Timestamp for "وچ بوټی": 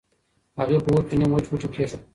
1.33-1.67